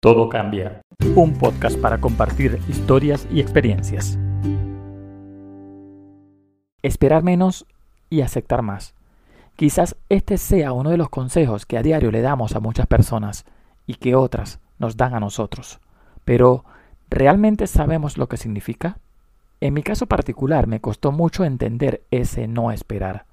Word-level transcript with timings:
Todo 0.00 0.28
cambia. 0.28 0.82
Un 1.14 1.38
podcast 1.38 1.78
para 1.80 1.98
compartir 1.98 2.60
historias 2.68 3.26
y 3.30 3.40
experiencias. 3.40 4.18
Esperar 6.82 7.22
menos 7.22 7.66
y 8.10 8.20
aceptar 8.20 8.60
más. 8.60 8.94
Quizás 9.56 9.96
este 10.10 10.36
sea 10.36 10.72
uno 10.72 10.90
de 10.90 10.98
los 10.98 11.08
consejos 11.08 11.64
que 11.64 11.78
a 11.78 11.82
diario 11.82 12.10
le 12.10 12.20
damos 12.20 12.54
a 12.54 12.60
muchas 12.60 12.86
personas 12.86 13.46
y 13.86 13.94
que 13.94 14.14
otras 14.14 14.60
nos 14.78 14.98
dan 14.98 15.14
a 15.14 15.20
nosotros. 15.20 15.80
Pero, 16.26 16.66
¿realmente 17.08 17.66
sabemos 17.66 18.18
lo 18.18 18.28
que 18.28 18.36
significa? 18.36 18.98
En 19.62 19.72
mi 19.72 19.82
caso 19.82 20.06
particular 20.06 20.66
me 20.66 20.82
costó 20.82 21.10
mucho 21.10 21.42
entender 21.42 22.02
ese 22.10 22.48
no 22.48 22.70
esperar. 22.70 23.24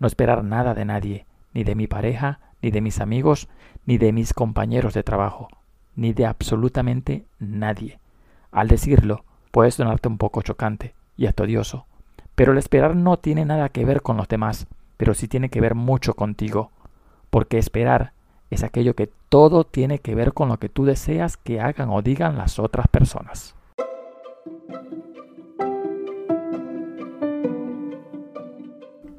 No 0.00 0.08
esperar 0.08 0.42
nada 0.42 0.74
de 0.74 0.84
nadie, 0.84 1.26
ni 1.54 1.62
de 1.62 1.76
mi 1.76 1.86
pareja, 1.86 2.40
ni 2.62 2.72
de 2.72 2.80
mis 2.80 3.00
amigos, 3.00 3.48
ni 3.86 3.96
de 3.96 4.12
mis 4.12 4.34
compañeros 4.34 4.92
de 4.92 5.04
trabajo 5.04 5.48
ni 5.96 6.12
de 6.12 6.26
absolutamente 6.26 7.24
nadie. 7.38 7.98
Al 8.52 8.68
decirlo, 8.68 9.24
puede 9.50 9.70
sonarte 9.70 10.08
un 10.08 10.18
poco 10.18 10.42
chocante 10.42 10.94
y 11.16 11.26
hasta 11.26 11.44
odioso, 11.44 11.86
pero 12.34 12.52
el 12.52 12.58
esperar 12.58 12.96
no 12.96 13.18
tiene 13.18 13.44
nada 13.44 13.68
que 13.68 13.84
ver 13.84 14.02
con 14.02 14.16
los 14.16 14.28
demás, 14.28 14.66
pero 14.96 15.14
sí 15.14 15.28
tiene 15.28 15.50
que 15.50 15.60
ver 15.60 15.74
mucho 15.74 16.14
contigo, 16.14 16.70
porque 17.30 17.58
esperar 17.58 18.12
es 18.50 18.64
aquello 18.64 18.94
que 18.94 19.10
todo 19.28 19.64
tiene 19.64 20.00
que 20.00 20.14
ver 20.14 20.32
con 20.32 20.48
lo 20.48 20.58
que 20.58 20.68
tú 20.68 20.84
deseas 20.84 21.36
que 21.36 21.60
hagan 21.60 21.90
o 21.90 22.02
digan 22.02 22.36
las 22.36 22.58
otras 22.58 22.88
personas. 22.88 23.54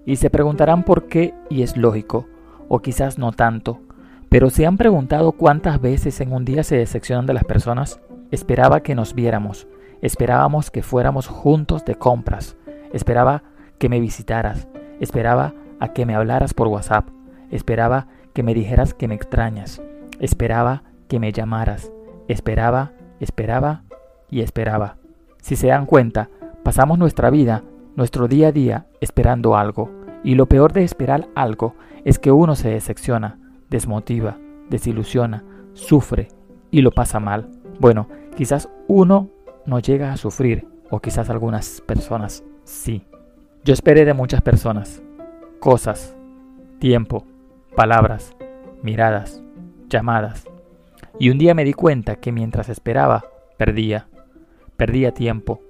Y 0.05 0.17
se 0.17 0.29
preguntarán 0.29 0.83
por 0.83 1.07
qué, 1.07 1.33
y 1.49 1.61
es 1.61 1.77
lógico, 1.77 2.27
o 2.67 2.79
quizás 2.79 3.17
no 3.17 3.31
tanto, 3.31 3.79
pero 4.31 4.49
¿se 4.49 4.65
han 4.65 4.77
preguntado 4.77 5.33
cuántas 5.33 5.81
veces 5.81 6.21
en 6.21 6.31
un 6.31 6.45
día 6.45 6.63
se 6.63 6.77
decepcionan 6.77 7.25
de 7.25 7.33
las 7.33 7.43
personas? 7.43 7.99
Esperaba 8.31 8.79
que 8.79 8.95
nos 8.95 9.13
viéramos, 9.13 9.67
esperábamos 10.01 10.71
que 10.71 10.83
fuéramos 10.83 11.27
juntos 11.27 11.83
de 11.83 11.95
compras, 11.95 12.55
esperaba 12.93 13.43
que 13.77 13.89
me 13.89 13.99
visitaras, 13.99 14.69
esperaba 15.01 15.53
a 15.81 15.89
que 15.89 16.05
me 16.05 16.15
hablaras 16.15 16.53
por 16.53 16.69
WhatsApp, 16.69 17.09
esperaba 17.49 18.07
que 18.33 18.41
me 18.41 18.53
dijeras 18.53 18.93
que 18.93 19.09
me 19.09 19.15
extrañas, 19.15 19.81
esperaba 20.21 20.83
que 21.09 21.19
me 21.19 21.33
llamaras, 21.33 21.91
esperaba, 22.29 22.93
esperaba 23.19 23.83
y 24.29 24.39
esperaba. 24.39 24.95
Si 25.41 25.57
se 25.57 25.67
dan 25.67 25.85
cuenta, 25.85 26.29
pasamos 26.63 26.97
nuestra 26.97 27.31
vida, 27.31 27.63
nuestro 27.97 28.29
día 28.29 28.47
a 28.47 28.51
día, 28.53 28.85
esperando 29.01 29.57
algo, 29.57 29.91
y 30.23 30.35
lo 30.35 30.45
peor 30.45 30.71
de 30.71 30.85
esperar 30.85 31.27
algo 31.35 31.75
es 32.05 32.17
que 32.17 32.31
uno 32.31 32.55
se 32.55 32.69
decepciona, 32.69 33.40
desmotiva, 33.71 34.37
desilusiona, 34.69 35.43
sufre 35.73 36.27
y 36.69 36.81
lo 36.81 36.91
pasa 36.91 37.19
mal. 37.19 37.49
Bueno, 37.79 38.07
quizás 38.35 38.69
uno 38.87 39.29
no 39.65 39.79
llega 39.79 40.13
a 40.13 40.17
sufrir 40.17 40.67
o 40.91 40.99
quizás 40.99 41.29
algunas 41.31 41.81
personas 41.81 42.43
sí. 42.63 43.03
Yo 43.63 43.73
esperé 43.73 44.05
de 44.05 44.13
muchas 44.13 44.41
personas, 44.41 45.01
cosas, 45.59 46.15
tiempo, 46.79 47.25
palabras, 47.75 48.35
miradas, 48.83 49.41
llamadas. 49.89 50.45
Y 51.17 51.29
un 51.29 51.37
día 51.37 51.53
me 51.53 51.63
di 51.63 51.73
cuenta 51.73 52.17
que 52.17 52.31
mientras 52.31 52.69
esperaba, 52.69 53.23
perdía, 53.57 54.07
perdía 54.75 55.13
tiempo. 55.13 55.61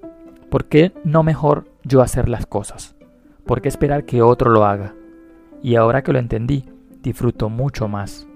¿Por 0.50 0.66
qué 0.66 0.92
no 1.04 1.24
mejor 1.24 1.66
yo 1.84 2.02
hacer 2.02 2.30
las 2.30 2.46
cosas? 2.46 2.96
¿Por 3.46 3.62
qué 3.62 3.68
esperar 3.68 4.06
que 4.06 4.22
otro 4.22 4.50
lo 4.50 4.66
haga? 4.66 4.96
Y 5.62 5.76
ahora 5.76 6.02
que 6.02 6.14
lo 6.14 6.20
entendí, 6.20 6.66
disfruto 7.02 7.50
mucho 7.50 7.88
más, 7.88 8.28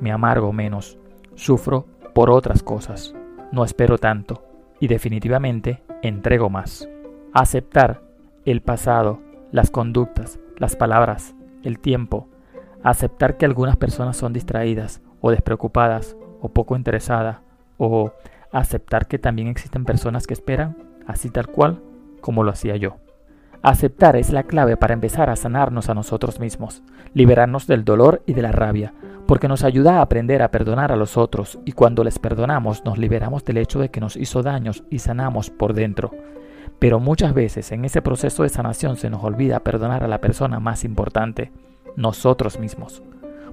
me 0.00 0.12
amargo 0.12 0.52
menos, 0.52 0.98
sufro 1.34 1.86
por 2.14 2.30
otras 2.30 2.62
cosas, 2.62 3.14
no 3.50 3.64
espero 3.64 3.98
tanto 3.98 4.44
y 4.80 4.88
definitivamente 4.88 5.82
entrego 6.02 6.50
más. 6.50 6.88
Aceptar 7.32 8.02
el 8.44 8.60
pasado, 8.60 9.20
las 9.50 9.70
conductas, 9.70 10.38
las 10.56 10.76
palabras, 10.76 11.34
el 11.62 11.78
tiempo, 11.78 12.28
aceptar 12.82 13.36
que 13.36 13.44
algunas 13.44 13.76
personas 13.76 14.16
son 14.16 14.32
distraídas 14.32 15.00
o 15.20 15.30
despreocupadas 15.30 16.16
o 16.40 16.48
poco 16.48 16.76
interesadas 16.76 17.38
o 17.78 18.12
aceptar 18.52 19.06
que 19.06 19.18
también 19.18 19.48
existen 19.48 19.84
personas 19.84 20.26
que 20.26 20.34
esperan 20.34 20.76
así 21.06 21.30
tal 21.30 21.46
cual 21.48 21.82
como 22.20 22.44
lo 22.44 22.50
hacía 22.50 22.76
yo. 22.76 22.96
Aceptar 23.62 24.16
es 24.16 24.32
la 24.32 24.42
clave 24.42 24.76
para 24.76 24.92
empezar 24.92 25.30
a 25.30 25.36
sanarnos 25.36 25.88
a 25.88 25.94
nosotros 25.94 26.40
mismos, 26.40 26.82
liberarnos 27.14 27.68
del 27.68 27.84
dolor 27.84 28.20
y 28.26 28.34
de 28.34 28.42
la 28.42 28.50
rabia, 28.50 28.92
porque 29.24 29.46
nos 29.46 29.62
ayuda 29.62 29.98
a 29.98 30.02
aprender 30.02 30.42
a 30.42 30.50
perdonar 30.50 30.90
a 30.90 30.96
los 30.96 31.16
otros 31.16 31.60
y 31.64 31.70
cuando 31.70 32.02
les 32.02 32.18
perdonamos 32.18 32.84
nos 32.84 32.98
liberamos 32.98 33.44
del 33.44 33.58
hecho 33.58 33.78
de 33.78 33.88
que 33.88 34.00
nos 34.00 34.16
hizo 34.16 34.42
daños 34.42 34.82
y 34.90 34.98
sanamos 34.98 35.50
por 35.50 35.74
dentro. 35.74 36.10
Pero 36.80 36.98
muchas 36.98 37.34
veces 37.34 37.70
en 37.70 37.84
ese 37.84 38.02
proceso 38.02 38.42
de 38.42 38.48
sanación 38.48 38.96
se 38.96 39.10
nos 39.10 39.22
olvida 39.22 39.60
perdonar 39.60 40.02
a 40.02 40.08
la 40.08 40.20
persona 40.20 40.58
más 40.58 40.82
importante, 40.82 41.52
nosotros 41.94 42.58
mismos, 42.58 43.04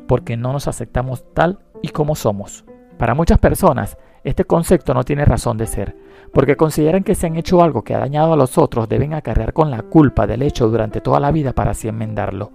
porque 0.07 0.37
no 0.37 0.53
nos 0.53 0.67
aceptamos 0.67 1.23
tal 1.35 1.59
y 1.83 1.89
como 1.89 2.15
somos. 2.15 2.65
Para 2.97 3.13
muchas 3.13 3.37
personas, 3.37 3.95
este 4.23 4.45
concepto 4.45 4.93
no 4.93 5.03
tiene 5.03 5.25
razón 5.25 5.57
de 5.57 5.67
ser, 5.67 5.95
porque 6.33 6.55
consideran 6.55 7.03
que 7.03 7.15
si 7.15 7.25
han 7.25 7.35
hecho 7.35 7.63
algo 7.63 7.83
que 7.83 7.95
ha 7.95 7.99
dañado 7.99 8.33
a 8.33 8.37
los 8.37 8.57
otros 8.57 8.89
deben 8.89 9.13
acarrear 9.13 9.53
con 9.53 9.71
la 9.71 9.81
culpa 9.81 10.27
del 10.27 10.41
hecho 10.41 10.69
durante 10.69 11.01
toda 11.01 11.19
la 11.19 11.31
vida 11.31 11.53
para 11.53 11.71
así 11.71 11.87
enmendarlo. 11.87 12.51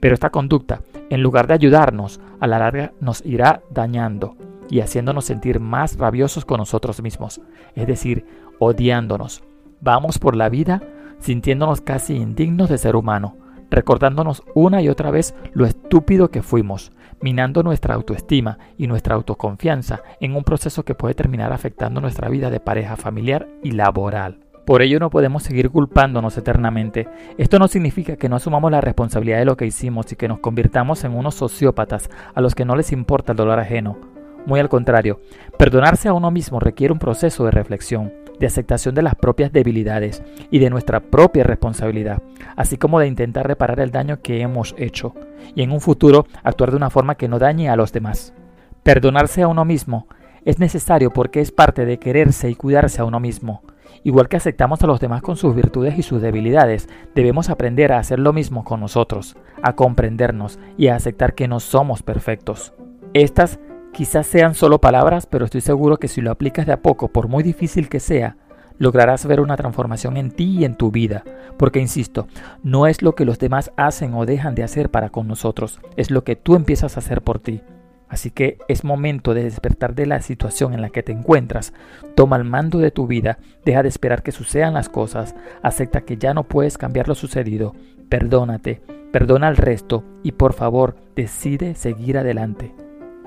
Pero 0.00 0.14
esta 0.14 0.30
conducta, 0.30 0.80
en 1.10 1.22
lugar 1.22 1.46
de 1.46 1.54
ayudarnos, 1.54 2.20
a 2.40 2.46
la 2.46 2.58
larga 2.58 2.92
nos 3.00 3.24
irá 3.24 3.62
dañando 3.70 4.36
y 4.68 4.80
haciéndonos 4.80 5.24
sentir 5.24 5.60
más 5.60 5.98
rabiosos 5.98 6.44
con 6.44 6.58
nosotros 6.58 7.02
mismos, 7.02 7.40
es 7.74 7.86
decir, 7.86 8.26
odiándonos. 8.58 9.42
Vamos 9.80 10.18
por 10.18 10.36
la 10.36 10.48
vida 10.48 10.82
sintiéndonos 11.18 11.80
casi 11.80 12.16
indignos 12.16 12.68
de 12.68 12.78
ser 12.78 12.96
humano, 12.96 13.36
recordándonos 13.72 14.44
una 14.54 14.80
y 14.80 14.88
otra 14.88 15.10
vez 15.10 15.34
lo 15.52 15.66
estúpido 15.66 16.30
que 16.30 16.42
fuimos, 16.42 16.92
minando 17.20 17.62
nuestra 17.62 17.94
autoestima 17.94 18.58
y 18.78 18.86
nuestra 18.86 19.16
autoconfianza 19.16 20.02
en 20.20 20.36
un 20.36 20.44
proceso 20.44 20.84
que 20.84 20.94
puede 20.94 21.14
terminar 21.14 21.52
afectando 21.52 22.00
nuestra 22.00 22.28
vida 22.28 22.50
de 22.50 22.60
pareja 22.60 22.96
familiar 22.96 23.48
y 23.62 23.72
laboral. 23.72 24.38
Por 24.64 24.80
ello 24.80 25.00
no 25.00 25.10
podemos 25.10 25.42
seguir 25.42 25.70
culpándonos 25.70 26.38
eternamente. 26.38 27.08
Esto 27.36 27.58
no 27.58 27.66
significa 27.66 28.16
que 28.16 28.28
no 28.28 28.36
asumamos 28.36 28.70
la 28.70 28.80
responsabilidad 28.80 29.38
de 29.38 29.44
lo 29.44 29.56
que 29.56 29.66
hicimos 29.66 30.12
y 30.12 30.16
que 30.16 30.28
nos 30.28 30.38
convirtamos 30.38 31.02
en 31.02 31.16
unos 31.16 31.34
sociópatas 31.34 32.08
a 32.34 32.40
los 32.40 32.54
que 32.54 32.64
no 32.64 32.76
les 32.76 32.92
importa 32.92 33.32
el 33.32 33.38
dolor 33.38 33.58
ajeno. 33.58 33.98
Muy 34.46 34.60
al 34.60 34.68
contrario, 34.68 35.20
perdonarse 35.58 36.08
a 36.08 36.12
uno 36.12 36.30
mismo 36.30 36.60
requiere 36.60 36.92
un 36.92 36.98
proceso 37.00 37.44
de 37.44 37.50
reflexión, 37.50 38.12
de 38.42 38.48
aceptación 38.48 38.96
de 38.96 39.02
las 39.02 39.14
propias 39.14 39.52
debilidades 39.52 40.20
y 40.50 40.58
de 40.58 40.68
nuestra 40.68 40.98
propia 40.98 41.44
responsabilidad, 41.44 42.20
así 42.56 42.76
como 42.76 42.98
de 42.98 43.06
intentar 43.06 43.46
reparar 43.46 43.78
el 43.78 43.92
daño 43.92 44.20
que 44.20 44.40
hemos 44.40 44.74
hecho 44.76 45.14
y 45.54 45.62
en 45.62 45.70
un 45.70 45.80
futuro 45.80 46.26
actuar 46.42 46.72
de 46.72 46.76
una 46.76 46.90
forma 46.90 47.14
que 47.14 47.28
no 47.28 47.38
dañe 47.38 47.70
a 47.70 47.76
los 47.76 47.92
demás. 47.92 48.34
Perdonarse 48.82 49.42
a 49.42 49.48
uno 49.48 49.64
mismo 49.64 50.08
es 50.44 50.58
necesario 50.58 51.12
porque 51.12 51.40
es 51.40 51.52
parte 51.52 51.86
de 51.86 52.00
quererse 52.00 52.50
y 52.50 52.56
cuidarse 52.56 53.00
a 53.00 53.04
uno 53.04 53.20
mismo. 53.20 53.62
Igual 54.02 54.28
que 54.28 54.38
aceptamos 54.38 54.82
a 54.82 54.88
los 54.88 54.98
demás 54.98 55.22
con 55.22 55.36
sus 55.36 55.54
virtudes 55.54 55.96
y 55.96 56.02
sus 56.02 56.20
debilidades, 56.20 56.88
debemos 57.14 57.48
aprender 57.48 57.92
a 57.92 58.00
hacer 58.00 58.18
lo 58.18 58.32
mismo 58.32 58.64
con 58.64 58.80
nosotros, 58.80 59.36
a 59.62 59.76
comprendernos 59.76 60.58
y 60.76 60.88
a 60.88 60.96
aceptar 60.96 61.36
que 61.36 61.46
no 61.46 61.60
somos 61.60 62.02
perfectos. 62.02 62.74
Estas 63.14 63.60
Quizás 63.92 64.26
sean 64.26 64.54
solo 64.54 64.80
palabras, 64.80 65.26
pero 65.26 65.44
estoy 65.44 65.60
seguro 65.60 65.98
que 65.98 66.08
si 66.08 66.22
lo 66.22 66.30
aplicas 66.30 66.64
de 66.64 66.72
a 66.72 66.80
poco, 66.80 67.08
por 67.08 67.28
muy 67.28 67.42
difícil 67.42 67.90
que 67.90 68.00
sea, 68.00 68.36
lograrás 68.78 69.26
ver 69.26 69.38
una 69.40 69.56
transformación 69.56 70.16
en 70.16 70.30
ti 70.30 70.60
y 70.60 70.64
en 70.64 70.76
tu 70.76 70.90
vida. 70.90 71.24
Porque, 71.58 71.78
insisto, 71.78 72.26
no 72.62 72.86
es 72.86 73.02
lo 73.02 73.14
que 73.14 73.26
los 73.26 73.38
demás 73.38 73.70
hacen 73.76 74.14
o 74.14 74.24
dejan 74.24 74.54
de 74.54 74.62
hacer 74.62 74.90
para 74.90 75.10
con 75.10 75.28
nosotros, 75.28 75.78
es 75.96 76.10
lo 76.10 76.24
que 76.24 76.36
tú 76.36 76.56
empiezas 76.56 76.96
a 76.96 77.00
hacer 77.00 77.20
por 77.20 77.38
ti. 77.38 77.60
Así 78.08 78.30
que 78.30 78.56
es 78.66 78.82
momento 78.82 79.34
de 79.34 79.44
despertar 79.44 79.94
de 79.94 80.06
la 80.06 80.22
situación 80.22 80.72
en 80.72 80.80
la 80.80 80.88
que 80.88 81.02
te 81.02 81.12
encuentras. 81.12 81.74
Toma 82.14 82.36
el 82.36 82.44
mando 82.44 82.78
de 82.78 82.92
tu 82.92 83.06
vida, 83.06 83.38
deja 83.66 83.82
de 83.82 83.90
esperar 83.90 84.22
que 84.22 84.32
sucedan 84.32 84.72
las 84.72 84.88
cosas, 84.88 85.34
acepta 85.62 86.00
que 86.00 86.16
ya 86.16 86.32
no 86.32 86.44
puedes 86.44 86.78
cambiar 86.78 87.08
lo 87.08 87.14
sucedido, 87.14 87.74
perdónate, 88.08 88.80
perdona 89.12 89.48
al 89.48 89.58
resto 89.58 90.02
y 90.22 90.32
por 90.32 90.54
favor 90.54 90.96
decide 91.14 91.74
seguir 91.74 92.16
adelante 92.16 92.74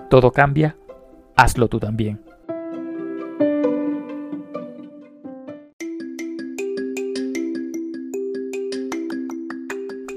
todo 0.10 0.31
cambia, 0.31 0.78
hazlo 1.36 1.68
tú 1.68 1.80
también. 1.80 2.22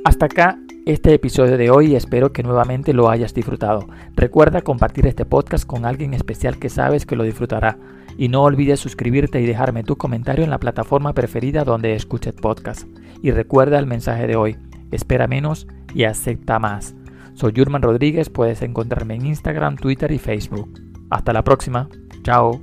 Hasta 0.04 0.26
acá 0.26 0.58
este 0.84 1.12
episodio 1.12 1.58
de 1.58 1.70
hoy 1.70 1.92
y 1.92 1.96
espero 1.96 2.32
que 2.32 2.42
nuevamente 2.42 2.92
lo 2.92 3.10
hayas 3.10 3.34
disfrutado. 3.34 3.86
Recuerda 4.16 4.62
compartir 4.62 5.06
este 5.06 5.24
podcast 5.24 5.66
con 5.66 5.84
alguien 5.84 6.14
especial 6.14 6.58
que 6.58 6.70
sabes 6.70 7.04
que 7.04 7.14
lo 7.14 7.24
disfrutará. 7.24 7.78
Y 8.16 8.28
no 8.28 8.42
olvides 8.42 8.80
suscribirte 8.80 9.40
y 9.40 9.46
dejarme 9.46 9.84
tu 9.84 9.96
comentario 9.96 10.44
en 10.44 10.50
la 10.50 10.58
plataforma 10.58 11.12
preferida 11.12 11.62
donde 11.62 11.94
escuches 11.94 12.32
podcast. 12.32 12.88
Y 13.22 13.30
recuerda 13.30 13.78
el 13.78 13.86
mensaje 13.86 14.26
de 14.26 14.34
hoy, 14.34 14.56
espera 14.90 15.28
menos 15.28 15.68
y 15.94 16.04
acepta 16.04 16.58
más. 16.58 16.94
Soy 17.38 17.52
Jurman 17.54 17.82
Rodríguez, 17.82 18.30
puedes 18.30 18.62
encontrarme 18.62 19.14
en 19.14 19.26
Instagram, 19.26 19.76
Twitter 19.76 20.10
y 20.10 20.18
Facebook. 20.18 20.68
Hasta 21.08 21.32
la 21.32 21.44
próxima. 21.44 21.88
Chao. 22.24 22.60